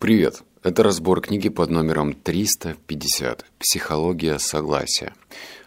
[0.00, 0.44] Привет!
[0.62, 5.12] Это разбор книги под номером 350 «Психология согласия».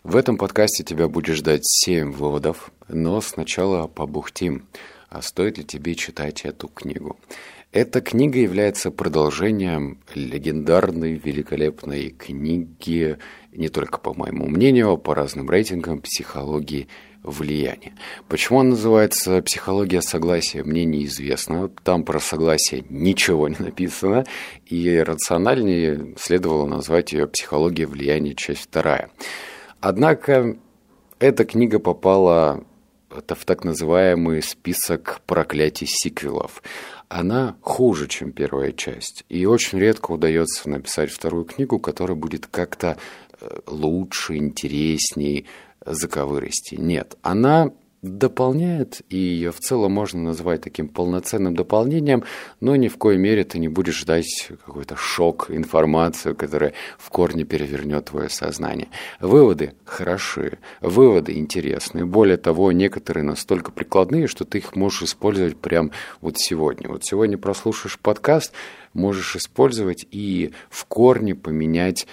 [0.03, 4.65] В этом подкасте тебя будет ждать 7 выводов, но сначала побухтим,
[5.09, 7.19] а стоит ли тебе читать эту книгу.
[7.71, 13.19] Эта книга является продолжением легендарной, великолепной книги,
[13.51, 16.87] не только по моему мнению, а по разным рейтингам психологии
[17.23, 17.93] влияния.
[18.27, 21.69] Почему он называется «Психология согласия», мне неизвестно.
[21.83, 24.25] Там про согласие ничего не написано,
[24.65, 28.35] и рациональнее следовало назвать ее «Психология влияния.
[28.35, 29.09] Часть вторая».
[29.79, 30.57] Однако
[31.19, 32.63] эта книга попала
[33.09, 36.63] в так называемый список проклятий сиквелов.
[37.09, 39.23] Она хуже, чем первая часть.
[39.29, 42.97] И очень редко удается написать вторую книгу, которая будет как-то
[43.39, 45.45] э, лучше, интересней,
[45.85, 46.77] заковыристей.
[46.77, 47.71] Нет, она
[48.03, 52.25] дополняет, и ее в целом можно назвать таким полноценным дополнением,
[52.59, 57.45] но ни в коей мере ты не будешь ждать какой-то шок, информацию, которая в корне
[57.45, 58.89] перевернет твое сознание.
[59.21, 62.05] Выводы хороши, выводы интересные.
[62.05, 66.89] Более того, некоторые настолько прикладные, что ты их можешь использовать прямо вот сегодня.
[66.89, 68.51] Вот сегодня прослушаешь подкаст,
[68.93, 72.05] можешь использовать и в корне поменять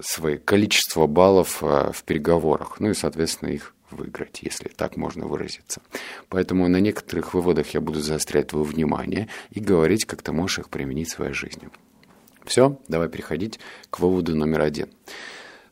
[0.00, 5.80] свое количество баллов э, в переговорах, ну и, соответственно, их выиграть, если так можно выразиться.
[6.28, 10.68] Поэтому на некоторых выводах я буду заострять твое внимание и говорить, как ты можешь их
[10.68, 11.70] применить в своей жизни.
[12.44, 13.58] Все, давай переходить
[13.90, 14.88] к выводу номер один.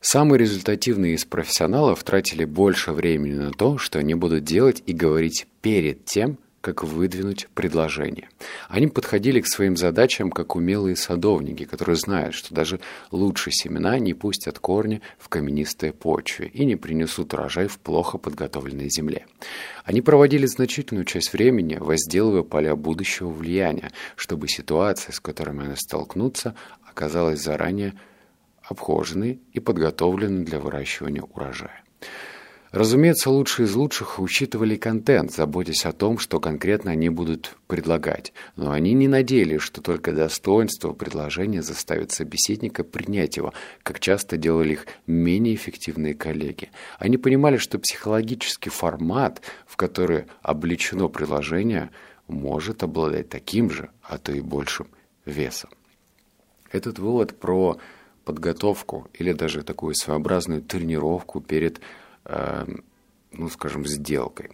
[0.01, 5.47] Самые результативные из профессионалов тратили больше времени на то, что они будут делать и говорить
[5.61, 8.27] перед тем, как выдвинуть предложение.
[8.67, 14.13] Они подходили к своим задачам как умелые садовники, которые знают, что даже лучшие семена не
[14.13, 19.25] пустят корни в каменистой почве и не принесут урожай в плохо подготовленной земле.
[19.85, 26.53] Они проводили значительную часть времени, возделывая поля будущего влияния, чтобы ситуация, с которыми они столкнутся,
[26.83, 27.93] оказалась заранее
[28.61, 31.81] обхоженной и подготовленной для выращивания урожая.
[32.71, 38.33] Разумеется, лучшие из лучших учитывали контент, заботясь о том, что конкретно они будут предлагать.
[38.57, 44.73] Но они не надеялись, что только достоинство предложения заставит собеседника принять его, как часто делали
[44.73, 46.69] их менее эффективные коллеги.
[46.99, 51.89] Они понимали, что психологический формат, в который облечено предложение,
[52.27, 54.87] может обладать таким же, а то и большим
[55.25, 55.69] весом.
[56.71, 57.77] Этот вывод про
[58.25, 61.79] подготовку или даже такую своеобразную тренировку перед
[62.27, 64.49] ну, скажем, сделкой.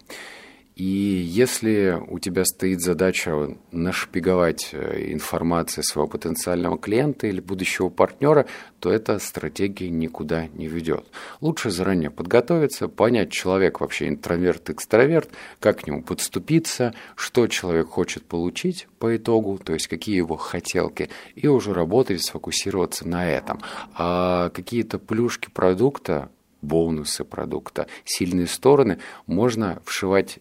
[0.76, 8.48] И если у тебя стоит задача нашпиговать э, информацию своего потенциального клиента или будущего партнера,
[8.80, 11.06] то эта стратегия никуда не ведет.
[11.42, 15.30] Лучше заранее подготовиться, понять, человек вообще интроверт, экстраверт,
[15.60, 21.10] как к нему подступиться, что человек хочет получить по итогу, то есть какие его хотелки,
[21.36, 23.62] и уже работать, сфокусироваться на этом.
[23.94, 26.32] А какие-то плюшки продукта,
[26.64, 28.98] бонусы продукта, сильные стороны
[29.28, 30.40] можно вшивать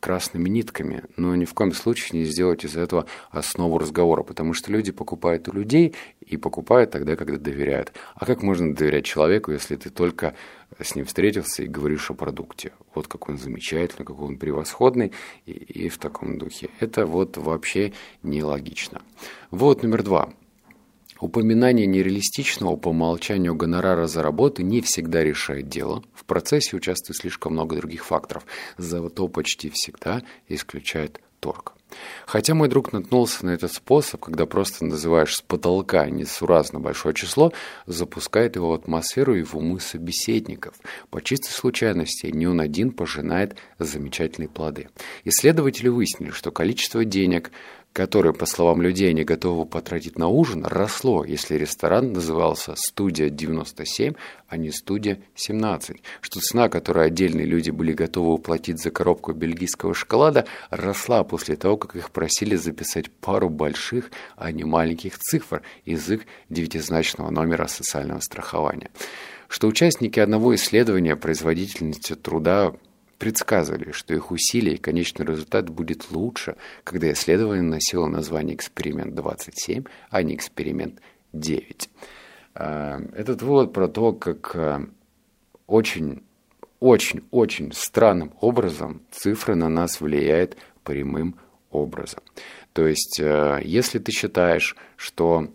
[0.00, 4.72] красными нитками, но ни в коем случае не сделать из этого основу разговора, потому что
[4.72, 5.94] люди покупают у людей
[6.26, 7.92] и покупают тогда, когда доверяют.
[8.14, 10.34] А как можно доверять человеку, если ты только
[10.80, 12.72] с ним встретился и говоришь о продукте?
[12.94, 15.12] Вот как он замечательный, какой он превосходный
[15.44, 16.70] и, и в таком духе.
[16.80, 17.92] Это вот вообще
[18.22, 19.02] нелогично.
[19.50, 20.32] Вот номер два.
[21.20, 26.02] Упоминание нереалистичного по умолчанию гонорара за работу не всегда решает дело.
[26.14, 28.46] В процессе участвует слишком много других факторов,
[28.78, 31.74] зато почти всегда исключает торг.
[32.26, 37.52] Хотя мой друг наткнулся на этот способ, когда просто называешь с потолка несуразно большое число,
[37.86, 40.76] запускает его в атмосферу и в умы собеседников.
[41.10, 44.88] По чистой случайности не он один пожинает замечательные плоды.
[45.24, 47.50] Исследователи выяснили, что количество денег,
[47.92, 54.14] которое, по словам людей, они готовы потратить на ужин, росло, если ресторан назывался «Студия 97»,
[54.48, 59.94] а не «Студия 17», что цена, которую отдельные люди были готовы уплатить за коробку бельгийского
[59.94, 66.00] шоколада, росла после того, как их просили записать пару больших, а не маленьких цифр их
[66.48, 68.90] девятизначного номера социального страхования.
[69.48, 72.72] Что участники одного исследования производительности труда
[73.20, 79.86] предсказывали, что их усилия и конечный результат будет лучше, когда исследование носило название «Эксперимент 27»,
[80.08, 81.00] а не «Эксперимент
[81.34, 81.88] 9».
[82.54, 84.86] А, этот вывод про то, как а,
[85.66, 86.22] очень,
[86.80, 91.36] очень, очень странным образом цифры на нас влияют прямым
[91.70, 92.22] образом.
[92.72, 95.52] То есть, а, если ты считаешь, что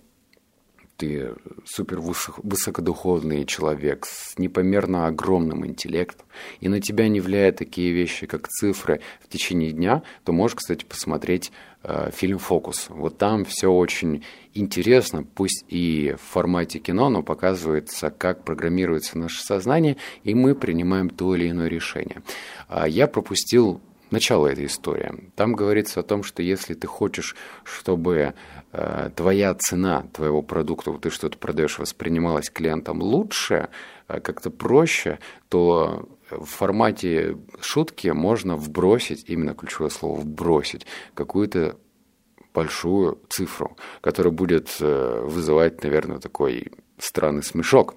[0.97, 1.33] ты
[1.65, 6.25] супер высокодуховный человек с непомерно огромным интеллектом,
[6.59, 10.85] и на тебя не влияют такие вещи, как цифры в течение дня, то можешь, кстати,
[10.85, 11.51] посмотреть
[11.83, 12.87] э, фильм «Фокус».
[12.89, 19.43] Вот там все очень интересно, пусть и в формате кино, но показывается, как программируется наше
[19.43, 22.21] сознание, и мы принимаем то или иное решение.
[22.67, 23.81] А я пропустил
[24.11, 25.31] начало этой истории.
[25.35, 28.33] Там говорится о том, что если ты хочешь, чтобы
[28.71, 33.69] э, твоя цена твоего продукта, вот ты что-то продаешь, воспринималась клиентом лучше,
[34.07, 35.19] э, как-то проще,
[35.49, 41.77] то в формате шутки можно вбросить, именно ключевое слово «вбросить», какую-то
[42.53, 47.95] большую цифру, которая будет э, вызывать, наверное, такой странный смешок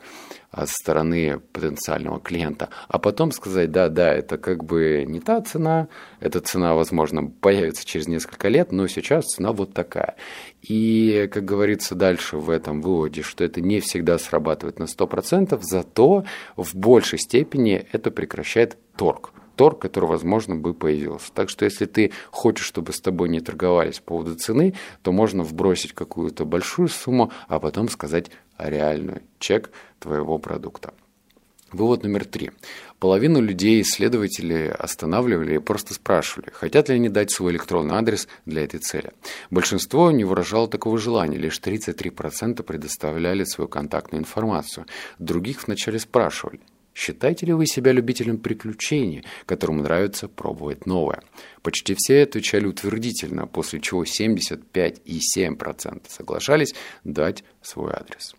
[0.55, 5.89] со стороны потенциального клиента, а потом сказать, да, да, это как бы не та цена,
[6.21, 10.17] эта цена, возможно, появится через несколько лет, но сейчас цена вот такая.
[10.63, 16.25] И, как говорится дальше в этом выводе, что это не всегда срабатывает на 100%, зато
[16.57, 21.33] в большей степени это прекращает торг торг, который, возможно, бы появился.
[21.35, 25.43] Так что, если ты хочешь, чтобы с тобой не торговались по поводу цены, то можно
[25.43, 30.93] вбросить какую-то большую сумму, а потом сказать реальный чек твоего продукта.
[31.71, 32.51] Вывод номер три.
[32.99, 38.65] Половину людей исследователи останавливали и просто спрашивали, хотят ли они дать свой электронный адрес для
[38.65, 39.13] этой цели.
[39.51, 44.87] Большинство не выражало такого желания, лишь 33% предоставляли свою контактную информацию.
[45.19, 46.61] Других вначале спрашивали,
[46.99, 51.23] Считаете ли вы себя любителем приключений, которому нравится пробовать новое?
[51.63, 56.75] Почти все отвечали утвердительно, после чего 75,7% соглашались
[57.05, 58.35] дать свой адрес.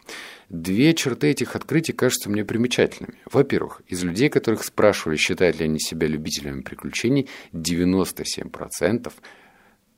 [0.49, 3.15] Две черты этих открытий кажутся мне примечательными.
[3.31, 9.13] Во-первых, из людей, которых спрашивали, считают ли они себя любителями приключений, 97%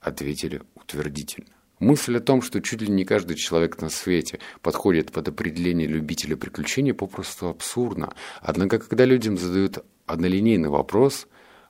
[0.02, 1.50] ответили утвердительно.
[1.82, 6.38] Мысль о том, что чуть ли не каждый человек на свете подходит под определение любителя
[6.38, 8.14] приключений, попросту абсурдна.
[8.40, 11.28] Однако, когда людям задают однолинейный вопрос,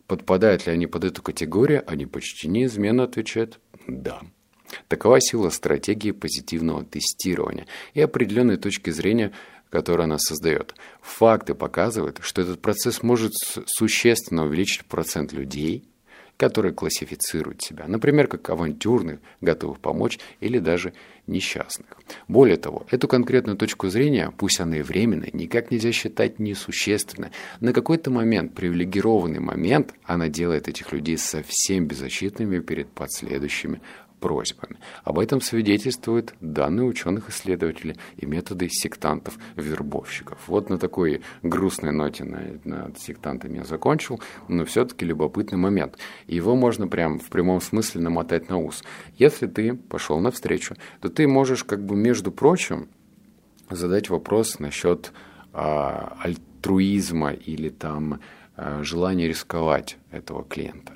[0.08, 4.20] подпадают ли они под эту категорию, они почти неизменно отвечают «да».
[4.90, 9.32] Такова сила стратегии позитивного тестирования и определенной точки зрения,
[9.70, 10.76] которую она создает.
[11.02, 13.32] Факты показывают, что этот процесс может
[13.66, 15.86] существенно увеличить процент людей,
[16.42, 20.94] которые классифицируют себя, например, как авантюрных, готовых помочь или даже
[21.28, 21.88] несчастных.
[22.28, 27.30] Более того, эту конкретную точку зрения, пусть она и временная, никак нельзя считать несущественной.
[27.60, 33.80] На какой-то момент, привилегированный момент, она делает этих людей совсем беззащитными перед последующими
[34.22, 34.78] просьбами.
[35.04, 40.38] Об этом свидетельствуют данные ученых-исследователей и методы сектантов-вербовщиков.
[40.48, 45.98] Вот на такой грустной ноте над, над сектантами я закончил, но все-таки любопытный момент.
[46.28, 48.84] Его можно прям в прямом смысле намотать на ус.
[49.18, 52.88] Если ты пошел навстречу, то ты можешь как бы между прочим
[53.70, 55.12] задать вопрос насчет
[55.52, 58.20] а, альтруизма или там
[58.56, 60.94] а, желания рисковать этого клиента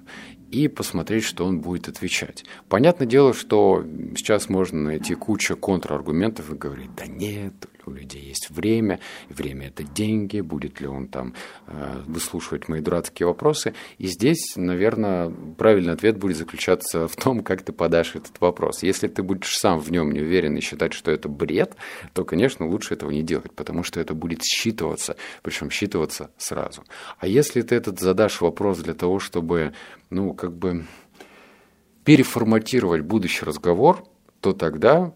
[0.52, 2.46] и посмотреть, что он будет отвечать.
[2.70, 7.54] Понятное дело, что сейчас можно найти кучу контраргументов и говорить, да нет,
[7.88, 9.00] у людей есть время,
[9.30, 11.34] время это деньги, будет ли он там
[11.68, 13.74] э, выслушивать мои дурацкие вопросы.
[13.98, 18.84] И здесь, наверное, правильный ответ будет заключаться в том, как ты подашь этот вопрос.
[18.84, 21.76] Если ты будешь сам в нем не уверен и считать, что это бред,
[22.14, 26.84] то, конечно, лучше этого не делать, потому что это будет считываться, причем считываться сразу.
[27.20, 29.74] А если ты этот задашь вопрос для того, чтобы,
[30.10, 30.86] ну, как бы
[32.04, 34.04] переформатировать будущий разговор,
[34.40, 35.14] то тогда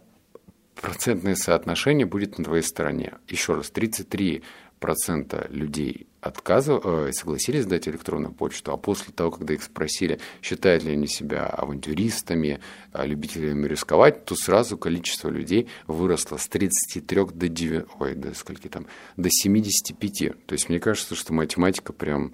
[0.82, 3.14] процентное соотношение будет на твоей стороне.
[3.28, 9.64] Еще раз, 33% людей отказов, э, согласились дать электронную почту, а после того, когда их
[9.64, 12.60] спросили, считают ли они себя авантюристами,
[12.94, 18.68] э, любителями рисковать, то сразу количество людей выросло с 33 до 9, ой, до скольки
[18.68, 20.34] там, до 75.
[20.46, 22.34] То есть мне кажется, что математика прям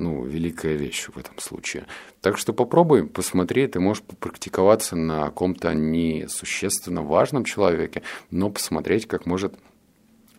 [0.00, 1.86] ну, великая вещь в этом случае.
[2.20, 9.26] Так что попробуй, посмотри, ты можешь попрактиковаться на ком-то несущественно важном человеке, но посмотреть, как
[9.26, 9.54] может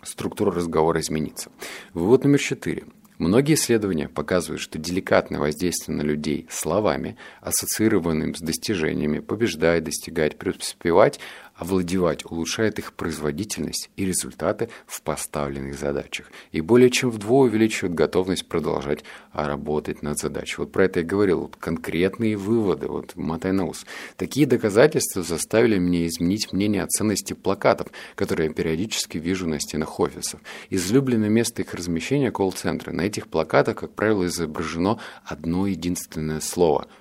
[0.03, 1.51] структура разговора измениться.
[1.93, 2.85] Вывод номер четыре.
[3.19, 11.19] Многие исследования показывают, что деликатное воздействие на людей словами, ассоциированным с достижениями, побеждать, достигать, преуспевать,
[11.61, 16.31] овладевать улучшает их производительность и результаты в поставленных задачах.
[16.51, 20.55] И более чем вдвое увеличивает готовность продолжать работать над задачей.
[20.57, 21.41] Вот про это я говорил.
[21.41, 23.85] Вот конкретные выводы, вот мотай на ус.
[24.17, 29.99] Такие доказательства заставили меня изменить мнение о ценности плакатов, которые я периодически вижу на стенах
[29.99, 30.41] офисов.
[30.71, 32.91] Излюбленное место их размещения– колл-центры.
[32.91, 36.87] На этих плакатах, как правило, изображено одно единственное слово–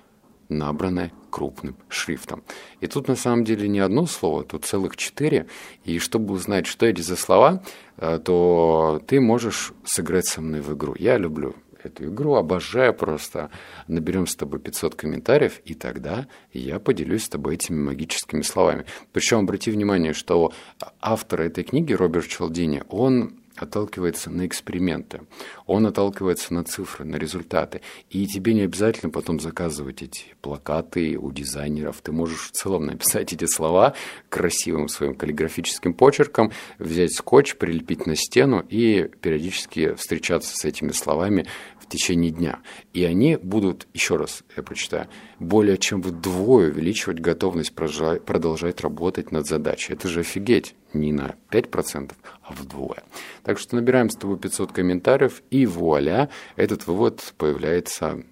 [0.51, 2.43] набранное крупным шрифтом.
[2.81, 5.47] И тут на самом деле не одно слово, тут целых четыре.
[5.85, 7.63] И чтобы узнать, что эти за слова,
[7.97, 10.95] э, то ты можешь сыграть со мной в игру.
[10.99, 13.49] Я люблю эту игру, обожаю просто.
[13.87, 18.85] Наберем с тобой 500 комментариев, и тогда я поделюсь с тобой этими магическими словами.
[19.13, 20.53] Причем обрати внимание, что
[20.99, 25.21] автор этой книги, Роберт Челдини, он отталкивается на эксперименты,
[25.65, 27.81] он отталкивается на цифры, на результаты.
[28.09, 32.01] И тебе не обязательно потом заказывать эти плакаты у дизайнеров.
[32.01, 33.93] Ты можешь в целом написать эти слова
[34.29, 41.45] красивым своим каллиграфическим почерком, взять скотч, прилепить на стену и периодически встречаться с этими словами
[41.91, 42.59] течение дня.
[42.93, 45.07] И они будут, еще раз я прочитаю,
[45.39, 49.93] более чем вдвое увеличивать готовность продолжать работать над задачей.
[49.93, 50.75] Это же офигеть.
[50.93, 52.11] Не на 5%,
[52.43, 53.03] а вдвое.
[53.43, 58.23] Так что набираем с тобой 500 комментариев, и вуаля, этот вывод появляется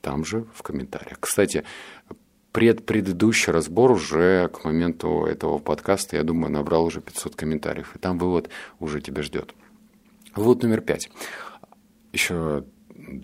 [0.00, 1.18] там же в комментариях.
[1.20, 1.64] Кстати,
[2.52, 7.94] пред предыдущий разбор уже к моменту этого подкаста, я думаю, набрал уже 500 комментариев.
[7.94, 9.54] И там вывод уже тебя ждет.
[10.34, 11.10] Вывод номер пять.
[12.12, 12.64] Еще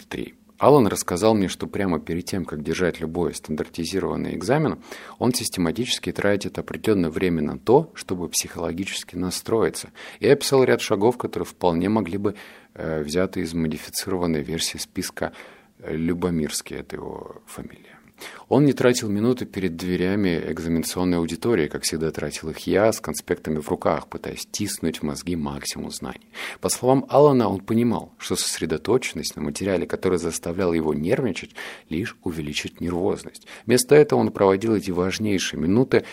[0.09, 0.35] 3.
[0.59, 4.79] Алан рассказал мне, что прямо перед тем, как держать любой стандартизированный экзамен,
[5.19, 9.91] он систематически тратит определенное время на то, чтобы психологически настроиться.
[10.21, 12.35] Я описал ряд шагов, которые вполне могли бы
[12.75, 15.33] э, взяты из модифицированной версии списка
[15.79, 17.96] Любомирский, это его фамилия.
[18.49, 23.58] Он не тратил минуты перед дверями экзаменационной аудитории, как всегда тратил их я, с конспектами
[23.58, 26.28] в руках, пытаясь тиснуть в мозги максимум знаний.
[26.61, 31.54] По словам Алана, он понимал, что сосредоточенность на материале, который заставлял его нервничать,
[31.88, 33.46] лишь увеличит нервозность.
[33.66, 36.04] Вместо этого он проводил эти важнейшие минуты,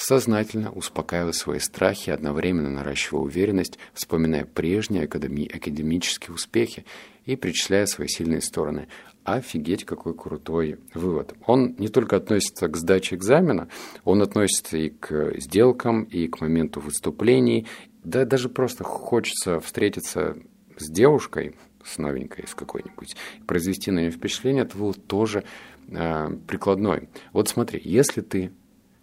[0.00, 6.84] сознательно успокаивая свои страхи, одновременно наращивая уверенность, вспоминая прежние академи академические успехи
[7.26, 8.88] и причисляя свои сильные стороны.
[9.24, 11.34] Офигеть, какой крутой вывод.
[11.46, 13.68] Он не только относится к сдаче экзамена,
[14.04, 17.66] он относится и к сделкам, и к моменту выступлений.
[18.02, 20.36] Да даже просто хочется встретиться
[20.78, 25.44] с девушкой, с новенькой, с какой-нибудь, произвести на нее впечатление, это был тоже
[25.88, 27.08] э, прикладной.
[27.32, 28.52] Вот смотри, если ты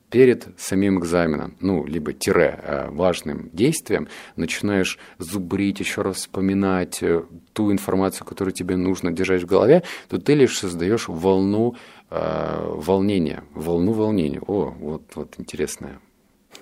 [0.10, 7.24] перед самим экзаменом, ну, либо тире э, важным действием, начинаешь зубрить, еще раз вспоминать э,
[7.54, 11.76] ту информацию, которую тебе нужно держать в голове, то ты лишь создаешь волну
[12.10, 14.42] э, волнения, волну волнения.
[14.48, 16.00] О, вот, вот интересное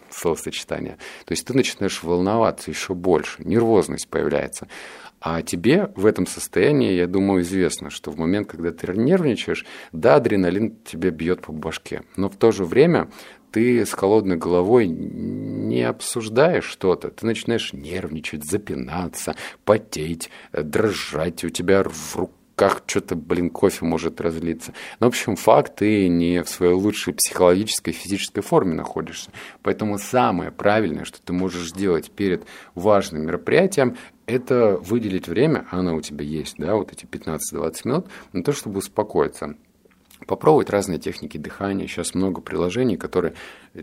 [0.09, 0.97] словосочетание.
[1.25, 4.67] То есть ты начинаешь волноваться еще больше, нервозность появляется.
[5.21, 10.15] А тебе в этом состоянии, я думаю, известно, что в момент, когда ты нервничаешь, да,
[10.15, 12.03] адреналин тебе бьет по башке.
[12.15, 13.09] Но в то же время
[13.51, 21.83] ты с холодной головой не обсуждаешь что-то, ты начинаешь нервничать, запинаться, потеть, дрожать, у тебя
[21.83, 22.35] в руках
[22.87, 24.73] что-то, блин, кофе может разлиться.
[24.99, 29.31] Ну, в общем, факт, ты не в своей лучшей психологической, физической форме находишься.
[29.61, 36.01] Поэтому самое правильное, что ты можешь сделать перед важным мероприятием, это выделить время, оно у
[36.01, 39.55] тебя есть, да, вот эти 15-20 минут, на то, чтобы успокоиться
[40.27, 41.87] попробовать разные техники дыхания.
[41.87, 43.35] Сейчас много приложений, которые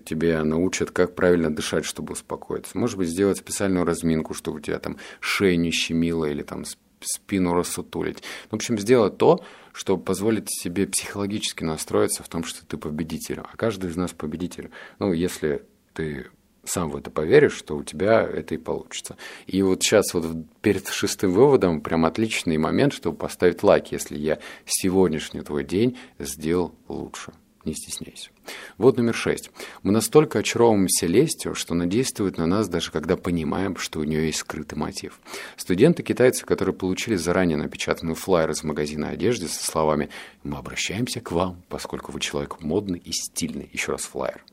[0.05, 2.77] тебе научат, как правильно дышать, чтобы успокоиться.
[2.77, 6.65] Может быть, сделать специальную разминку, чтобы у тебя там шея не щемила или там
[7.05, 8.23] спину рассутулить.
[8.51, 13.41] В общем, сделать то, что позволит себе психологически настроиться в том, что ты победитель.
[13.41, 14.71] А каждый из нас победитель.
[14.99, 16.27] Ну, если ты
[16.65, 19.17] сам в это поверишь, что у тебя это и получится.
[19.47, 20.27] И вот сейчас вот
[20.61, 26.75] перед шестым выводом прям отличный момент, чтобы поставить лайк, если я сегодняшний твой день сделал
[26.89, 27.33] лучше.
[27.65, 28.31] Не стесняйся.
[28.77, 29.51] Вот номер шесть.
[29.83, 34.27] Мы настолько очаровываемся лестью, что она действует на нас, даже когда понимаем, что у нее
[34.27, 35.21] есть скрытый мотив.
[35.57, 40.09] Студенты-китайцы, которые получили заранее напечатанный флайер из магазина одежды со словами
[40.43, 43.71] «Мы обращаемся к вам, поскольку вы человек модный и стильный».
[43.73, 44.45] Еще раз флайер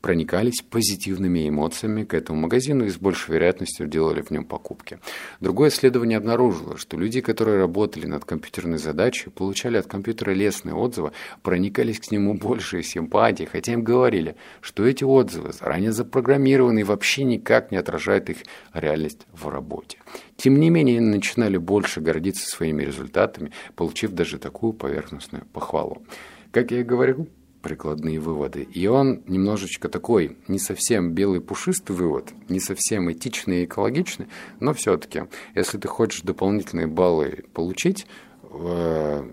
[0.00, 4.98] проникались позитивными эмоциями к этому магазину и с большей вероятностью делали в нем покупки.
[5.40, 11.12] Другое исследование обнаружило, что люди, которые работали над компьютерной задачей, получали от компьютера лестные отзывы,
[11.42, 17.24] проникались к нему большей симпатией, хотя им говорили, что эти отзывы заранее запрограммированы и вообще
[17.24, 18.38] никак не отражают их
[18.72, 19.98] реальность в работе.
[20.36, 26.02] Тем не менее, они начинали больше гордиться своими результатами, получив даже такую поверхностную похвалу.
[26.50, 27.28] Как я и говорил,
[27.62, 28.62] прикладные выводы.
[28.62, 34.28] И он немножечко такой, не совсем белый пушистый вывод, не совсем этичный и экологичный,
[34.60, 35.24] но все-таки,
[35.54, 38.06] если ты хочешь дополнительные баллы получить,
[38.42, 39.28] э,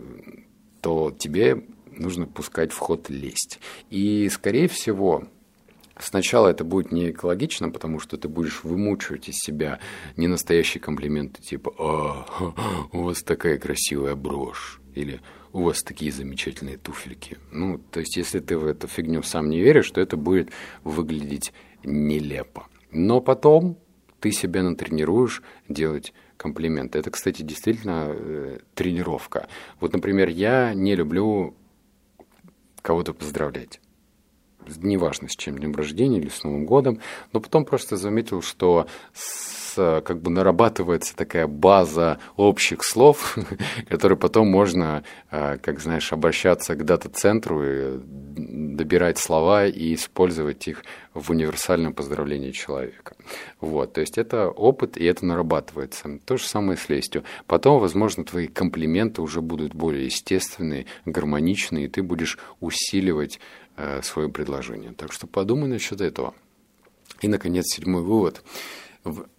[0.81, 3.59] то тебе нужно пускать в ход лесть.
[3.89, 5.27] И, скорее всего,
[5.99, 9.79] Сначала это будет не экологично, потому что ты будешь вымучивать из себя
[10.15, 12.53] ненастоящие комплименты, типа «А,
[12.91, 15.21] у вас такая красивая брошь» или
[15.53, 17.37] у вас такие замечательные туфельки.
[17.51, 20.51] Ну, то есть, если ты в эту фигню сам не веришь, то это будет
[20.83, 22.67] выглядеть нелепо.
[22.91, 23.77] Но потом
[24.19, 26.99] ты себя натренируешь делать комплименты.
[26.99, 29.47] Это, кстати, действительно э, тренировка.
[29.79, 31.55] Вот, например, я не люблю
[32.81, 33.79] кого-то поздравлять
[34.81, 36.99] неважно с чем, днем рождения или с Новым годом,
[37.31, 43.37] но потом просто заметил, что с как бы нарабатывается такая база общих слов,
[43.89, 48.01] которые потом можно, а, как знаешь, обращаться к дата-центру
[48.37, 53.15] добирать слова и использовать их в универсальном поздравлении человека.
[53.59, 56.19] Вот, то есть это опыт, и это нарабатывается.
[56.25, 57.23] То же самое с лестью.
[57.47, 63.39] Потом, возможно, твои комплименты уже будут более естественные, гармоничные, и ты будешь усиливать
[63.75, 64.93] э, свое предложение.
[64.93, 66.33] Так что подумай насчет этого.
[67.21, 68.43] И, наконец, седьмой вывод.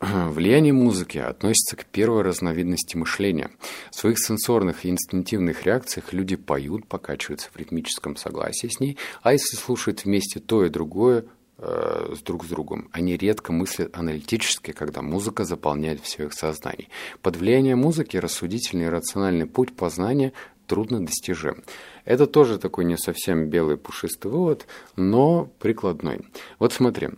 [0.01, 3.51] Влияние музыки относится к первой разновидности мышления.
[3.91, 9.33] В своих сенсорных и инстинктивных реакциях люди поют, покачиваются в ритмическом согласии с ней, а
[9.33, 11.25] если слушают вместе то и другое,
[11.59, 12.89] э, с друг с другом.
[12.93, 16.89] Они редко мыслят аналитически, когда музыка заполняет все их сознание.
[17.23, 20.33] Под влиянием музыки рассудительный и рациональный путь познания
[20.67, 21.65] трудно достижим.
[22.05, 26.21] Это тоже такой не совсем белый пушистый вывод, но прикладной.
[26.59, 27.09] Вот смотри,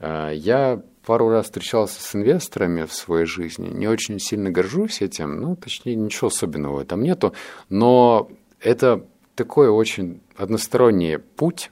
[0.00, 3.68] я пару раз встречался с инвесторами в своей жизни.
[3.68, 7.32] Не очень сильно горжусь этим, ну, точнее, ничего особенного там нету,
[7.68, 11.70] но это такой очень односторонний путь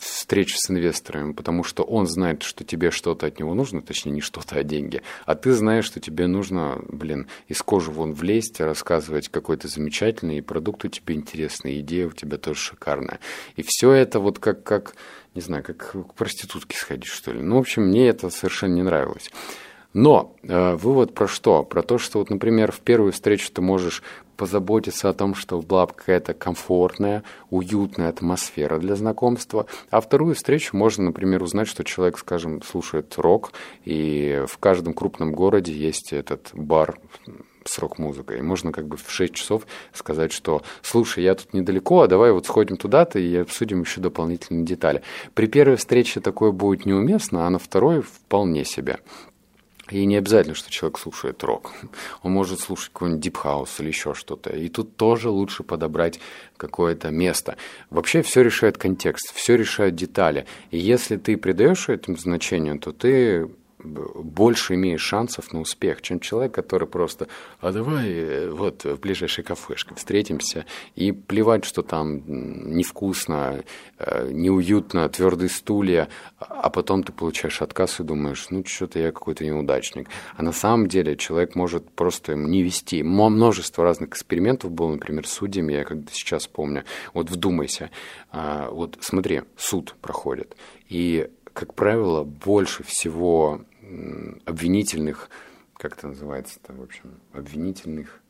[0.00, 4.12] э, встреч с инвесторами, потому что он знает, что тебе что-то от него нужно, точнее,
[4.12, 8.60] не что-то, а деньги, а ты знаешь, что тебе нужно, блин, из кожи вон влезть,
[8.60, 13.20] рассказывать какой-то замечательный, продукт у тебя интересный, идея у тебя тоже шикарная.
[13.56, 14.94] И все это вот как, как
[15.34, 17.40] не знаю, как к проститутке сходить, что ли.
[17.40, 19.30] Ну, в общем, мне это совершенно не нравилось.
[19.92, 21.64] Но э, вывод про что?
[21.64, 24.02] Про то, что, вот, например, в первую встречу ты можешь
[24.40, 31.04] позаботиться о том, что была какая-то комфортная, уютная атмосфера для знакомства, а вторую встречу можно,
[31.04, 33.52] например, узнать, что человек, скажем, слушает рок,
[33.84, 36.98] и в каждом крупном городе есть этот бар
[37.66, 38.40] с рок-музыкой.
[38.40, 42.46] Можно как бы в 6 часов сказать, что слушай, я тут недалеко, а давай вот
[42.46, 45.02] сходим туда-то и обсудим еще дополнительные детали.
[45.34, 49.00] При первой встрече такое будет неуместно, а на второй вполне себе.
[49.90, 51.72] И не обязательно, что человек слушает рок.
[52.22, 54.50] Он может слушать какой-нибудь deep house или еще что-то.
[54.50, 56.20] И тут тоже лучше подобрать
[56.56, 57.56] какое-то место.
[57.90, 60.46] Вообще все решает контекст, все решает детали.
[60.70, 63.50] И если ты придаешь этому значению, то ты
[63.84, 67.28] больше имеешь шансов на успех, чем человек, который просто,
[67.60, 73.64] а давай э, вот в ближайшей кафешке встретимся, и плевать, что там невкусно,
[73.98, 79.44] э, неуютно, твердые стулья, а потом ты получаешь отказ и думаешь, ну что-то я какой-то
[79.44, 80.08] неудачник.
[80.36, 83.02] А на самом деле человек может просто не вести.
[83.02, 86.84] Множество разных экспериментов было, например, с судьями, я когда сейчас помню.
[87.14, 87.90] Вот вдумайся,
[88.30, 90.56] а, вот смотри, суд проходит,
[90.88, 93.62] и как правило, больше всего
[94.44, 95.30] обвинительных,
[95.74, 98.20] как это называется-то, в общем, обвинительных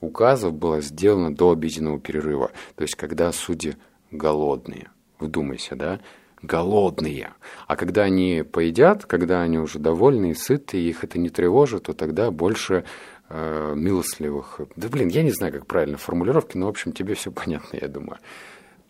[0.00, 2.52] указов было сделано до обеденного перерыва.
[2.76, 3.76] То есть, когда судьи
[4.10, 6.00] голодные, вдумайся, да,
[6.42, 7.32] голодные.
[7.66, 11.84] А когда они поедят, когда они уже довольны и сыты, и их это не тревожит,
[11.84, 12.84] то тогда больше
[13.28, 14.60] э, милостливых.
[14.76, 17.88] Да блин, я не знаю, как правильно формулировки, но, в общем, тебе все понятно, я
[17.88, 18.18] думаю.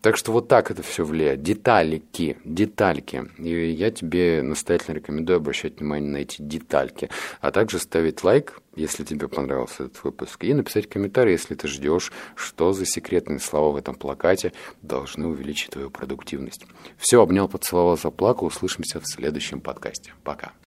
[0.00, 1.42] Так что вот так это все влияет.
[1.42, 3.24] Деталики, детальки.
[3.38, 7.10] И я тебе настоятельно рекомендую обращать внимание на эти детальки.
[7.40, 10.44] А также ставить лайк, если тебе понравился этот выпуск.
[10.44, 15.70] И написать комментарий, если ты ждешь, что за секретные слова в этом плакате должны увеличить
[15.70, 16.64] твою продуктивность.
[16.96, 18.46] Все, обнял, поцеловал, заплакал.
[18.46, 20.12] Услышимся в следующем подкасте.
[20.22, 20.52] Пока.